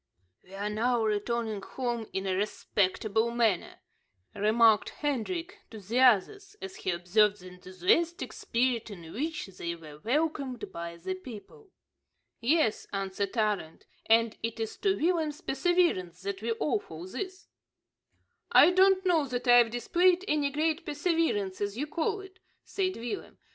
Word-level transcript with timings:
"We 0.43 0.55
are 0.55 0.67
now 0.67 1.05
returning 1.05 1.61
home 1.61 2.07
in 2.11 2.25
a 2.25 2.33
respectable 2.35 3.29
manner," 3.29 3.81
remarked 4.33 4.89
Hendrik 4.89 5.59
to 5.69 5.77
the 5.79 5.99
others, 5.99 6.55
as 6.59 6.77
he 6.77 6.89
observed 6.89 7.39
the 7.39 7.49
enthusiastic 7.49 8.33
spirit 8.33 8.89
in 8.89 9.13
which 9.13 9.45
they 9.45 9.75
were 9.75 9.99
welcomed 9.99 10.71
by 10.71 10.97
the 10.97 11.13
people. 11.13 11.69
"Yes," 12.39 12.87
answered 12.91 13.37
Arend, 13.37 13.85
"and 14.07 14.35
it 14.41 14.59
is 14.59 14.75
to 14.77 14.97
Willem's 14.99 15.41
perseverance 15.41 16.23
that 16.23 16.41
we 16.41 16.49
owe 16.53 16.77
all 16.79 17.05
this." 17.07 17.47
"I 18.51 18.71
don't 18.71 19.05
know 19.05 19.27
that 19.27 19.47
I've 19.47 19.69
displayed 19.69 20.25
any 20.27 20.49
great 20.49 20.83
perseverance 20.83 21.61
as 21.61 21.77
you 21.77 21.85
call 21.85 22.21
it," 22.21 22.39
said 22.63 22.95
Willem. 22.97 23.37